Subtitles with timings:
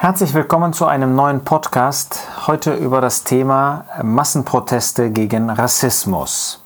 [0.00, 6.62] Herzlich willkommen zu einem neuen Podcast, heute über das Thema Massenproteste gegen Rassismus.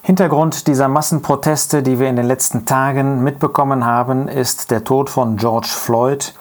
[0.00, 5.36] Hintergrund dieser Massenproteste, die wir in den letzten Tagen mitbekommen haben, ist der Tod von
[5.36, 6.32] George Floyd,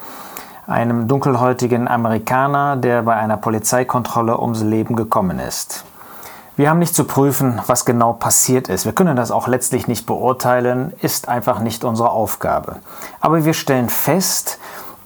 [0.65, 5.84] einem dunkelhäutigen Amerikaner, der bei einer Polizeikontrolle ums Leben gekommen ist.
[6.55, 8.86] Wir haben nicht zu prüfen, was genau passiert ist.
[8.86, 12.78] Wir können das auch letztlich nicht beurteilen, ist einfach nicht unsere Aufgabe.
[13.20, 14.57] Aber wir stellen fest,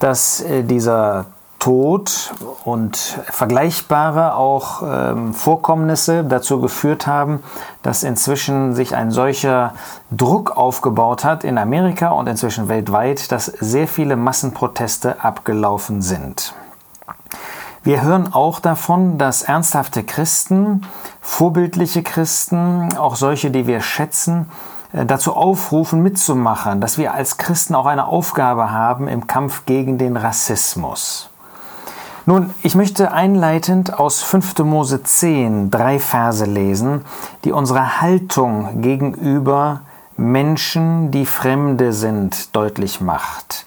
[0.04, 1.24] dass äh, dieser
[1.58, 2.34] Tod
[2.66, 7.42] und vergleichbare auch ähm, Vorkommnisse dazu geführt haben,
[7.82, 9.72] dass inzwischen sich ein solcher
[10.10, 16.54] Druck aufgebaut hat in Amerika und inzwischen weltweit, dass sehr viele Massenproteste abgelaufen sind.
[17.82, 20.82] Wir hören auch davon, dass ernsthafte Christen,
[21.22, 24.50] vorbildliche Christen, auch solche, die wir schätzen,
[24.94, 30.16] dazu aufrufen, mitzumachen, dass wir als Christen auch eine Aufgabe haben im Kampf gegen den
[30.16, 31.30] Rassismus.
[32.26, 34.60] Nun, ich möchte einleitend aus 5.
[34.60, 37.04] Mose 10 drei Verse lesen,
[37.44, 39.80] die unsere Haltung gegenüber
[40.16, 43.66] Menschen, die Fremde sind, deutlich macht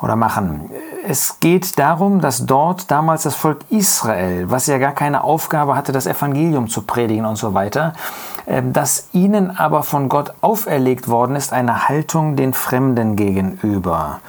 [0.00, 0.70] oder machen.
[1.04, 5.90] Es geht darum, dass dort damals das Volk Israel, was ja gar keine Aufgabe hatte,
[5.90, 7.94] das Evangelium zu predigen und so weiter,
[8.46, 14.20] ähm, dass ihnen aber von Gott auferlegt worden ist eine Haltung den Fremden gegenüber.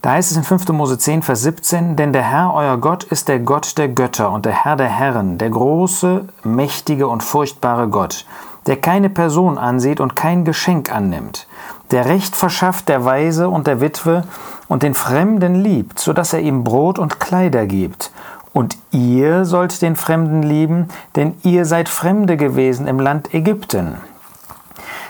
[0.00, 0.68] Da heißt es in 5.
[0.68, 4.46] Mose 10, Vers 17, denn der Herr, euer Gott, ist der Gott der Götter und
[4.46, 8.26] der Herr der Herren, der große, mächtige und furchtbare Gott,
[8.66, 11.48] der keine Person ansieht und kein Geschenk annimmt,
[11.92, 14.24] der Recht verschafft der Weise und der Witwe
[14.72, 18.10] und den Fremden liebt, so dass er ihm Brot und Kleider gibt.
[18.54, 23.98] Und ihr sollt den Fremden lieben, denn ihr seid Fremde gewesen im Land Ägypten.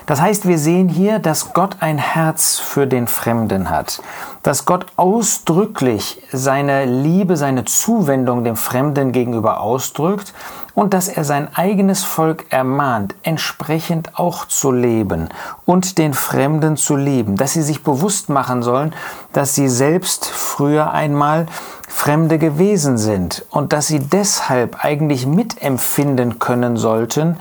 [0.07, 4.03] Das heißt, wir sehen hier, dass Gott ein Herz für den Fremden hat,
[4.43, 10.35] dass Gott ausdrücklich seine Liebe, seine Zuwendung dem Fremden gegenüber ausdrückt
[10.75, 15.29] und dass er sein eigenes Volk ermahnt, entsprechend auch zu leben
[15.67, 18.95] und den Fremden zu lieben, dass sie sich bewusst machen sollen,
[19.33, 21.47] dass sie selbst früher einmal
[21.89, 27.37] Fremde gewesen sind und dass sie deshalb eigentlich mitempfinden können sollten,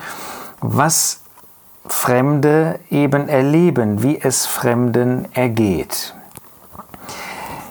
[0.60, 1.22] was
[1.88, 6.14] Fremde eben erleben, wie es Fremden ergeht.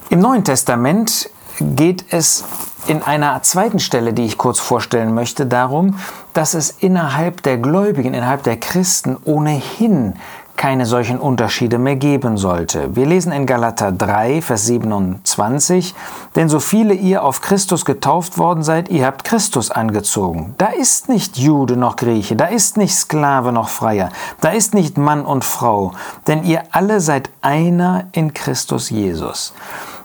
[0.08, 2.44] Im Neuen Testament geht es
[2.90, 6.00] in einer zweiten Stelle, die ich kurz vorstellen möchte, darum,
[6.32, 10.14] dass es innerhalb der Gläubigen, innerhalb der Christen ohnehin
[10.56, 12.96] keine solchen Unterschiede mehr geben sollte.
[12.96, 15.94] Wir lesen in Galater 3, Vers 27,
[16.34, 20.56] denn so viele ihr auf Christus getauft worden seid, ihr habt Christus angezogen.
[20.58, 24.08] Da ist nicht Jude noch Grieche, da ist nicht Sklave noch Freier,
[24.40, 25.92] da ist nicht Mann und Frau,
[26.26, 29.54] denn ihr alle seid einer in Christus Jesus.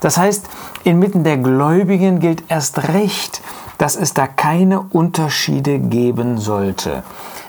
[0.01, 0.47] Das heißt,
[0.85, 3.41] inmitten der Gläubigen gilt erst recht,
[3.77, 7.03] dass es da keine Unterschiede geben sollte.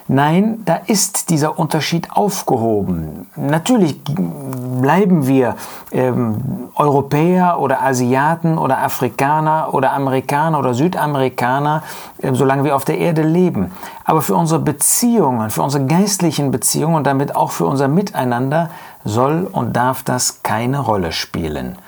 [0.09, 3.27] Nein, da ist dieser Unterschied aufgehoben.
[3.35, 5.57] Natürlich bleiben wir
[5.91, 11.83] ähm, Europäer oder Asiaten oder Afrikaner oder Amerikaner oder Südamerikaner,
[12.23, 13.73] äh, solange wir auf der Erde leben.
[14.05, 18.71] Aber für unsere Beziehungen, für unsere geistlichen Beziehungen und damit auch für unser Miteinander
[19.05, 21.79] soll und darf das keine Rolle spielen.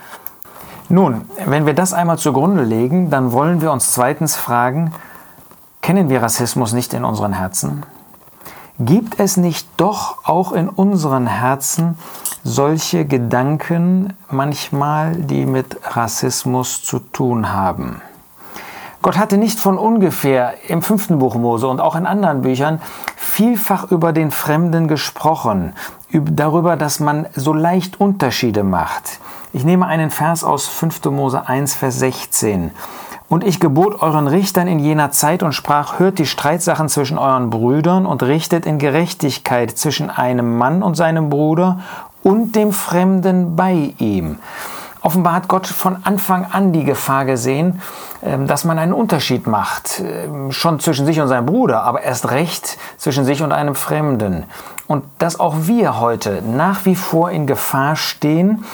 [0.91, 4.95] Nun, wenn wir das einmal zugrunde legen, dann wollen wir uns zweitens fragen,
[5.83, 7.85] kennen wir Rassismus nicht in unseren Herzen?
[8.79, 11.99] Gibt es nicht doch auch in unseren Herzen
[12.43, 18.01] solche Gedanken manchmal, die mit Rassismus zu tun haben?
[19.03, 22.81] Gott hatte nicht von ungefähr im fünften Buch Mose und auch in anderen Büchern
[23.17, 25.75] vielfach über den Fremden gesprochen,
[26.11, 29.21] darüber, dass man so leicht Unterschiede macht.
[29.55, 31.07] Ich nehme einen Vers aus 5.
[31.07, 32.71] Mose 1, Vers 16.
[33.31, 37.49] Und ich gebot euren Richtern in jener Zeit und sprach, hört die Streitsachen zwischen euren
[37.49, 41.81] Brüdern und richtet in Gerechtigkeit zwischen einem Mann und seinem Bruder
[42.23, 44.39] und dem Fremden bei ihm.
[45.01, 47.81] Offenbar hat Gott von Anfang an die Gefahr gesehen,
[48.23, 52.31] ähm, dass man einen Unterschied macht, ähm, schon zwischen sich und seinem Bruder, aber erst
[52.31, 54.45] recht zwischen sich und einem Fremden.
[54.89, 58.65] Und dass auch wir heute nach wie vor in Gefahr stehen,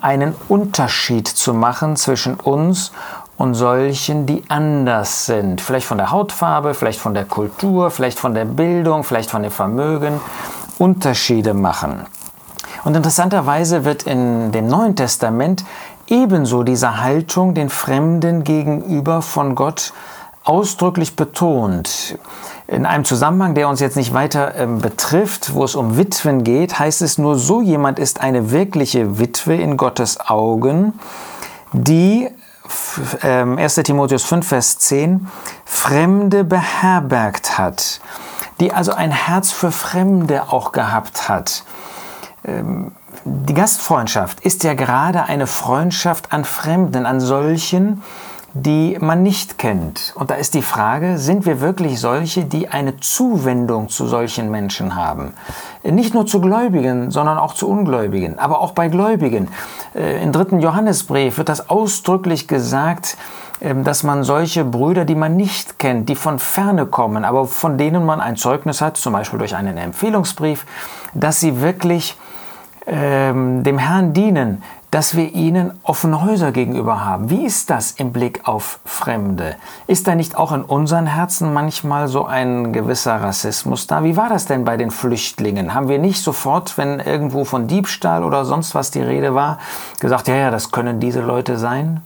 [0.00, 2.92] einen Unterschied zu machen zwischen uns
[3.36, 5.60] und solchen, die anders sind.
[5.60, 9.52] Vielleicht von der Hautfarbe, vielleicht von der Kultur, vielleicht von der Bildung, vielleicht von dem
[9.52, 10.20] Vermögen.
[10.78, 12.06] Unterschiede machen.
[12.84, 15.64] Und interessanterweise wird in dem Neuen Testament
[16.06, 19.92] ebenso diese Haltung den Fremden gegenüber von Gott
[20.44, 22.18] ausdrücklich betont.
[22.66, 26.78] In einem Zusammenhang, der uns jetzt nicht weiter äh, betrifft, wo es um Witwen geht,
[26.78, 30.94] heißt es nur, so jemand ist eine wirkliche Witwe in Gottes Augen,
[31.72, 32.28] die
[33.22, 33.78] 1.
[33.78, 35.28] Ähm, Timotheus 5, Vers 10,
[35.64, 38.00] Fremde beherbergt hat,
[38.60, 41.64] die also ein Herz für Fremde auch gehabt hat.
[42.44, 42.92] Ähm,
[43.24, 48.02] die Gastfreundschaft ist ja gerade eine Freundschaft an Fremden, an solchen,
[48.52, 50.12] die man nicht kennt.
[50.16, 54.96] Und da ist die Frage, sind wir wirklich solche, die eine Zuwendung zu solchen Menschen
[54.96, 55.34] haben?
[55.84, 59.48] Nicht nur zu Gläubigen, sondern auch zu Ungläubigen, aber auch bei Gläubigen.
[59.94, 63.16] Äh, Im dritten Johannesbrief wird das ausdrücklich gesagt,
[63.60, 67.78] ähm, dass man solche Brüder, die man nicht kennt, die von ferne kommen, aber von
[67.78, 70.66] denen man ein Zeugnis hat, zum Beispiel durch einen Empfehlungsbrief,
[71.14, 72.16] dass sie wirklich
[72.86, 77.30] ähm, dem Herrn dienen, dass wir ihnen offene Häuser gegenüber haben.
[77.30, 79.54] Wie ist das im Blick auf Fremde?
[79.86, 84.02] Ist da nicht auch in unseren Herzen manchmal so ein gewisser Rassismus da?
[84.02, 85.74] Wie war das denn bei den Flüchtlingen?
[85.74, 89.58] Haben wir nicht sofort, wenn irgendwo von Diebstahl oder sonst was die Rede war,
[90.00, 92.02] gesagt, ja, ja, das können diese Leute sein?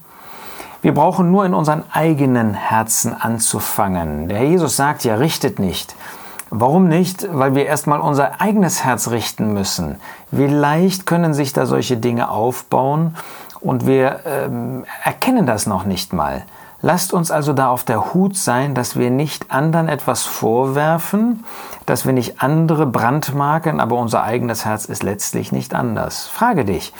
[0.82, 4.28] Wir brauchen nur in unseren eigenen Herzen anzufangen.
[4.28, 5.96] Der Herr Jesus sagt ja, richtet nicht.
[6.56, 7.26] Warum nicht?
[7.32, 9.96] Weil wir erstmal unser eigenes Herz richten müssen.
[10.30, 13.16] Wie leicht können sich da solche Dinge aufbauen
[13.58, 16.44] und wir ähm, erkennen das noch nicht mal.
[16.80, 21.42] Lasst uns also da auf der Hut sein, dass wir nicht anderen etwas vorwerfen,
[21.86, 26.28] dass wir nicht andere brandmarken, aber unser eigenes Herz ist letztlich nicht anders.
[26.28, 26.92] Frage dich,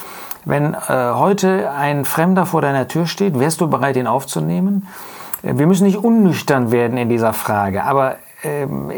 [0.44, 4.88] wenn äh, heute ein Fremder vor deiner Tür steht, wärst du bereit, ihn aufzunehmen?
[5.44, 8.16] Äh, wir müssen nicht unnüchtern werden in dieser Frage, aber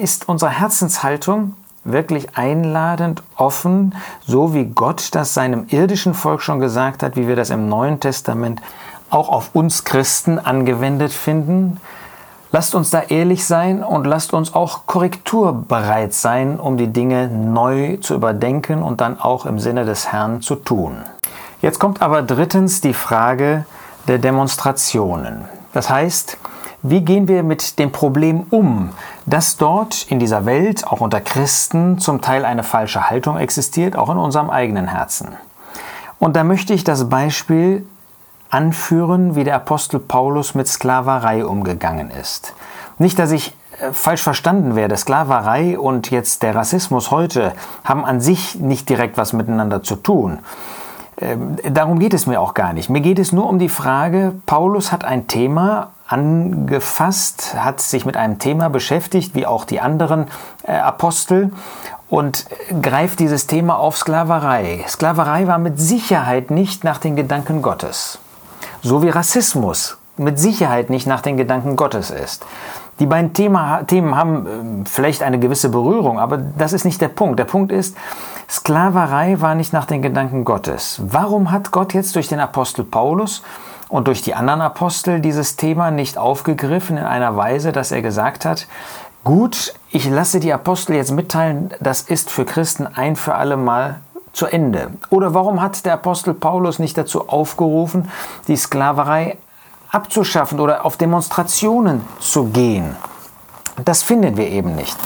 [0.01, 1.55] ist unsere Herzenshaltung
[1.85, 3.95] wirklich einladend, offen,
[4.27, 8.01] so wie Gott das seinem irdischen Volk schon gesagt hat, wie wir das im Neuen
[8.01, 8.61] Testament
[9.11, 11.81] auch auf uns Christen angewendet finden.
[12.53, 17.99] Lasst uns da ehrlich sein und lasst uns auch korrekturbereit sein, um die Dinge neu
[17.99, 20.99] zu überdenken und dann auch im Sinne des Herrn zu tun.
[21.61, 23.67] Jetzt kommt aber drittens die Frage
[24.09, 25.45] der Demonstrationen.
[25.73, 26.39] Das heißt,
[26.83, 28.91] wie gehen wir mit dem Problem um,
[29.27, 34.09] dass dort in dieser Welt, auch unter Christen, zum Teil eine falsche Haltung existiert, auch
[34.09, 35.29] in unserem eigenen Herzen?
[36.19, 37.87] Und da möchte ich das Beispiel
[38.51, 42.55] anführen, wie der Apostel Paulus mit Sklaverei umgegangen ist.
[42.99, 44.97] Nicht, dass ich äh, falsch verstanden werde.
[44.97, 47.53] Sklaverei und jetzt der Rassismus heute
[47.85, 50.39] haben an sich nicht direkt was miteinander zu tun.
[51.19, 52.89] Ähm, darum geht es mir auch gar nicht.
[52.89, 58.17] Mir geht es nur um die Frage, Paulus hat ein Thema angefasst, hat sich mit
[58.17, 60.27] einem Thema beschäftigt, wie auch die anderen
[60.63, 61.53] äh, Apostel,
[62.09, 62.47] und
[62.83, 64.85] greift dieses Thema auf Sklaverei.
[64.87, 68.21] Sklaverei war mit Sicherheit nicht nach den Gedanken Gottes.
[68.83, 72.45] So wie Rassismus mit Sicherheit nicht nach den Gedanken Gottes ist.
[73.01, 77.09] Die beiden Thema, Themen haben äh, vielleicht eine gewisse Berührung, aber das ist nicht der
[77.09, 77.39] Punkt.
[77.39, 77.97] Der Punkt ist,
[78.49, 81.01] Sklaverei war nicht nach den Gedanken Gottes.
[81.03, 83.43] Warum hat Gott jetzt durch den Apostel Paulus
[83.89, 88.45] und durch die anderen Apostel dieses Thema nicht aufgegriffen in einer Weise, dass er gesagt
[88.45, 88.67] hat,
[89.25, 94.01] gut, ich lasse die Apostel jetzt mitteilen, das ist für Christen ein für alle Mal
[94.33, 94.91] zu Ende.
[95.11, 98.11] Oder warum hat der Apostel Paulus nicht dazu aufgerufen,
[98.49, 99.39] die Sklaverei
[99.91, 102.97] abzuschaffen oder auf Demonstrationen zu gehen?
[103.85, 104.97] Das finden wir eben nicht.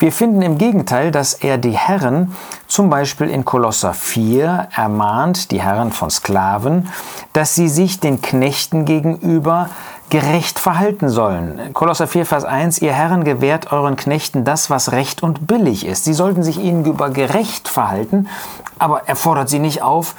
[0.00, 2.34] Wir finden im Gegenteil, dass er die Herren
[2.66, 6.88] zum Beispiel in Kolosser 4 ermahnt, die Herren von Sklaven,
[7.34, 9.68] dass sie sich den Knechten gegenüber
[10.08, 11.74] gerecht verhalten sollen.
[11.74, 16.06] Kolosser 4, Vers 1, ihr Herren gewährt euren Knechten das, was recht und billig ist.
[16.06, 18.26] Sie sollten sich ihnen gegenüber gerecht verhalten,
[18.78, 20.14] aber er fordert sie nicht auf,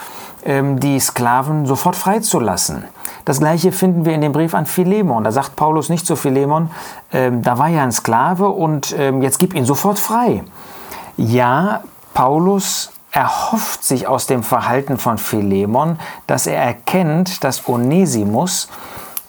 [0.45, 2.85] ähm, die Sklaven sofort freizulassen.
[3.25, 5.23] Das gleiche finden wir in dem Brief an Philemon.
[5.23, 6.71] Da sagt Paulus nicht zu Philemon,
[7.13, 10.43] ähm, da war ja ein Sklave und ähm, jetzt gib ihn sofort frei.
[11.17, 11.81] Ja,
[12.13, 18.69] Paulus erhofft sich aus dem Verhalten von Philemon, dass er erkennt, dass Onesimus,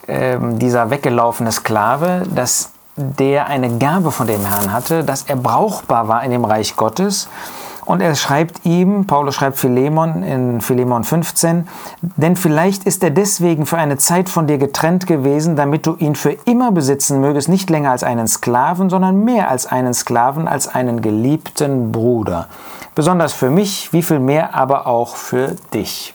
[0.07, 6.07] ähm, dieser weggelaufene Sklave, dass der eine Gabe von dem Herrn hatte, dass er brauchbar
[6.07, 7.27] war in dem Reich Gottes
[7.85, 11.67] und er schreibt ihm, Paulus schreibt Philemon in Philemon 15,
[12.01, 16.15] denn vielleicht ist er deswegen für eine Zeit von dir getrennt gewesen, damit du ihn
[16.15, 20.67] für immer besitzen mögest, nicht länger als einen Sklaven, sondern mehr als einen Sklaven, als
[20.67, 22.47] einen geliebten Bruder.
[22.95, 26.13] Besonders für mich, wie viel mehr aber auch für dich.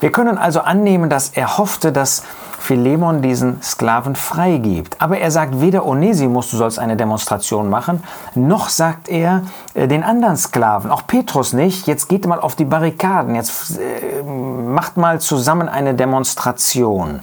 [0.00, 2.24] Wir können also annehmen, dass er hoffte, dass
[2.60, 4.96] Philemon diesen Sklaven freigibt.
[5.00, 9.42] Aber er sagt weder Onesimus, du sollst eine Demonstration machen, noch sagt er
[9.74, 14.22] äh, den anderen Sklaven, auch Petrus nicht, jetzt geht mal auf die Barrikaden, jetzt äh,
[14.22, 17.20] macht mal zusammen eine Demonstration.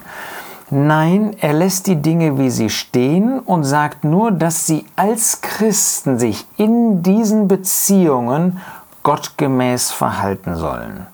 [0.70, 6.18] Nein, er lässt die Dinge, wie sie stehen und sagt nur, dass sie als Christen
[6.18, 8.60] sich in diesen Beziehungen
[9.02, 11.06] gottgemäß verhalten sollen.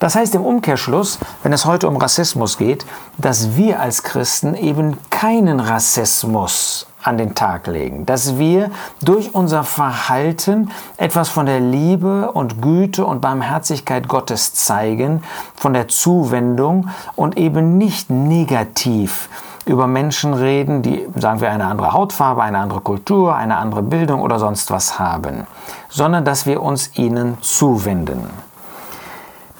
[0.00, 2.86] Das heißt im Umkehrschluss, wenn es heute um Rassismus geht,
[3.18, 8.70] dass wir als Christen eben keinen Rassismus an den Tag legen, dass wir
[9.02, 15.22] durch unser Verhalten etwas von der Liebe und Güte und Barmherzigkeit Gottes zeigen,
[15.54, 19.28] von der Zuwendung und eben nicht negativ
[19.66, 24.22] über Menschen reden, die, sagen wir, eine andere Hautfarbe, eine andere Kultur, eine andere Bildung
[24.22, 25.46] oder sonst was haben,
[25.90, 28.49] sondern dass wir uns ihnen zuwenden.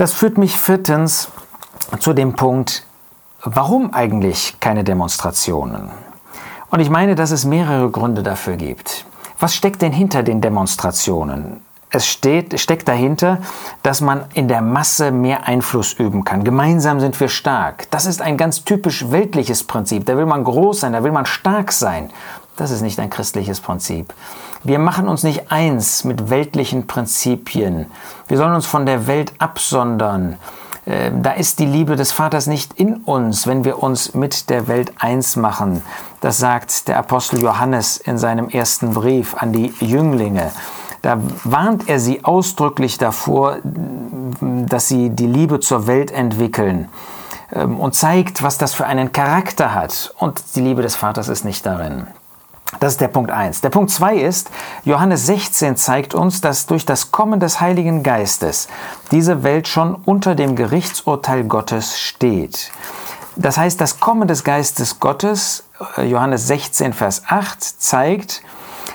[0.00, 1.28] Das führt mich viertens
[1.98, 2.86] zu dem Punkt,
[3.44, 5.90] warum eigentlich keine Demonstrationen?
[6.70, 9.04] Und ich meine, dass es mehrere Gründe dafür gibt.
[9.38, 11.60] Was steckt denn hinter den Demonstrationen?
[11.90, 13.40] Es steht, steckt dahinter,
[13.82, 16.44] dass man in der Masse mehr Einfluss üben kann.
[16.44, 17.90] Gemeinsam sind wir stark.
[17.90, 20.06] Das ist ein ganz typisch weltliches Prinzip.
[20.06, 22.10] Da will man groß sein, da will man stark sein.
[22.60, 24.12] Das ist nicht ein christliches Prinzip.
[24.64, 27.86] Wir machen uns nicht eins mit weltlichen Prinzipien.
[28.28, 30.36] Wir sollen uns von der Welt absondern.
[30.86, 34.68] Ähm, da ist die Liebe des Vaters nicht in uns, wenn wir uns mit der
[34.68, 35.82] Welt eins machen.
[36.20, 40.50] Das sagt der Apostel Johannes in seinem ersten Brief an die Jünglinge.
[41.00, 43.56] Da warnt er sie ausdrücklich davor,
[44.42, 46.90] dass sie die Liebe zur Welt entwickeln
[47.52, 50.14] ähm, und zeigt, was das für einen Charakter hat.
[50.18, 52.06] Und die Liebe des Vaters ist nicht darin.
[52.78, 53.62] Das ist der Punkt 1.
[53.62, 54.50] Der Punkt 2 ist,
[54.84, 58.68] Johannes 16 zeigt uns, dass durch das Kommen des Heiligen Geistes
[59.10, 62.70] diese Welt schon unter dem Gerichtsurteil Gottes steht.
[63.36, 65.64] Das heißt, das Kommen des Geistes Gottes,
[65.96, 68.42] äh, Johannes 16, Vers 8, zeigt,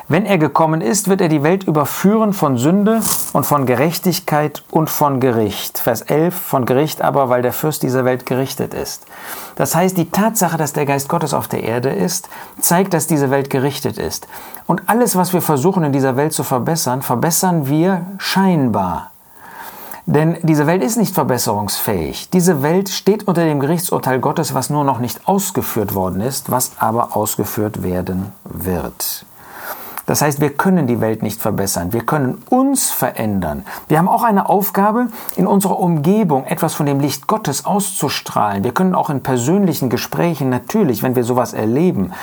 [0.07, 3.01] wenn er gekommen ist, wird er die Welt überführen von Sünde
[3.33, 5.79] und von Gerechtigkeit und von Gericht.
[5.79, 9.07] Vers 11 von Gericht aber, weil der Fürst dieser Welt gerichtet ist.
[9.55, 13.31] Das heißt, die Tatsache, dass der Geist Gottes auf der Erde ist, zeigt, dass diese
[13.31, 14.27] Welt gerichtet ist.
[14.67, 19.09] Und alles, was wir versuchen in dieser Welt zu verbessern, verbessern wir scheinbar.
[20.05, 22.29] Denn diese Welt ist nicht verbesserungsfähig.
[22.29, 26.73] Diese Welt steht unter dem Gerichtsurteil Gottes, was nur noch nicht ausgeführt worden ist, was
[26.77, 29.25] aber ausgeführt werden wird.
[30.05, 31.91] Das heißt, wir können die Welt nicht verbessern.
[31.93, 33.65] Wir können uns verändern.
[33.87, 38.63] Wir haben auch eine Aufgabe, in unserer Umgebung etwas von dem Licht Gottes auszustrahlen.
[38.63, 42.13] Wir können auch in persönlichen Gesprächen natürlich, wenn wir sowas erleben,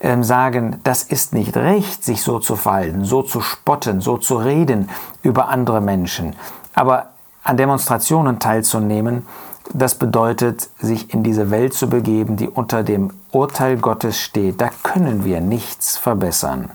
[0.00, 4.36] ähm, sagen, das ist nicht recht, sich so zu verhalten, so zu spotten, so zu
[4.36, 4.88] reden
[5.22, 6.36] über andere Menschen.
[6.74, 7.10] Aber
[7.44, 9.26] an Demonstrationen teilzunehmen,
[9.72, 14.60] das bedeutet, sich in diese Welt zu begeben, die unter dem Urteil Gottes steht.
[14.60, 16.70] Da können wir nichts verbessern.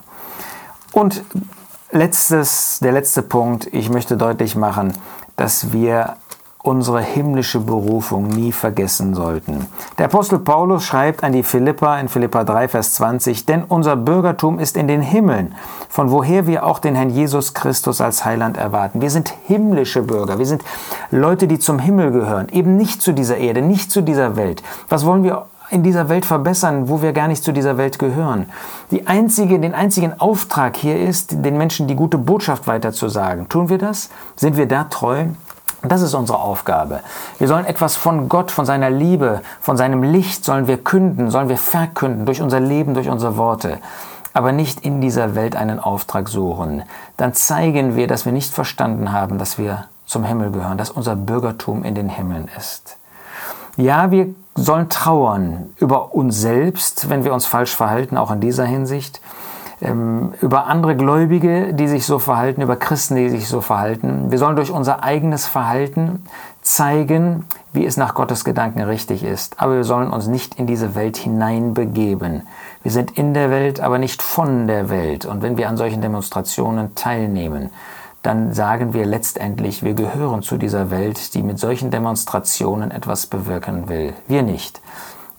[0.98, 1.24] Und
[1.92, 4.94] letztes, der letzte Punkt, ich möchte deutlich machen,
[5.36, 6.16] dass wir
[6.64, 9.68] unsere himmlische Berufung nie vergessen sollten.
[10.00, 14.58] Der Apostel Paulus schreibt an die Philippa in Philippa 3, Vers 20, denn unser Bürgertum
[14.58, 15.54] ist in den Himmeln,
[15.88, 19.00] von woher wir auch den Herrn Jesus Christus als Heiland erwarten.
[19.00, 20.64] Wir sind himmlische Bürger, wir sind
[21.12, 24.64] Leute, die zum Himmel gehören, eben nicht zu dieser Erde, nicht zu dieser Welt.
[24.90, 28.50] Was wollen wir in dieser Welt verbessern, wo wir gar nicht zu dieser Welt gehören.
[28.92, 33.50] Die einzige, den einzigen Auftrag hier ist, den Menschen die gute Botschaft weiterzusagen.
[33.50, 34.10] Tun wir das?
[34.36, 35.26] Sind wir da treu?
[35.84, 37.02] Das ist unsere Aufgabe.
[37.38, 41.50] Wir sollen etwas von Gott, von seiner Liebe, von seinem Licht sollen wir künden, sollen
[41.50, 43.78] wir verkünden durch unser Leben, durch unsere Worte.
[44.34, 46.84] Aber nicht in dieser Welt einen Auftrag suchen.
[47.16, 51.16] Dann zeigen wir, dass wir nicht verstanden haben, dass wir zum Himmel gehören, dass unser
[51.16, 52.98] Bürgertum in den Himmeln ist.
[53.78, 58.66] Ja, wir sollen trauern über uns selbst, wenn wir uns falsch verhalten, auch in dieser
[58.66, 59.22] Hinsicht,
[59.82, 64.32] ähm, über andere Gläubige, die sich so verhalten, über Christen, die sich so verhalten.
[64.32, 66.26] Wir sollen durch unser eigenes Verhalten
[66.64, 69.62] zeigen, wie es nach Gottes Gedanken richtig ist.
[69.62, 72.48] Aber wir sollen uns nicht in diese Welt hineinbegeben.
[72.82, 75.26] Wir sind in der Welt, aber nicht von der Welt.
[75.26, 77.70] Und wenn wir an solchen Demonstrationen teilnehmen,
[78.28, 83.88] dann sagen wir letztendlich, wir gehören zu dieser Welt, die mit solchen Demonstrationen etwas bewirken
[83.88, 84.14] will.
[84.28, 84.82] Wir nicht.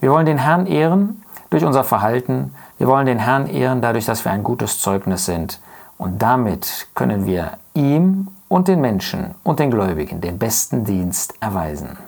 [0.00, 2.54] Wir wollen den Herrn ehren durch unser Verhalten.
[2.78, 5.61] Wir wollen den Herrn ehren dadurch, dass wir ein gutes Zeugnis sind.
[5.99, 11.99] Und damit können wir ihm und den Menschen und den Gläubigen den besten Dienst erweisen.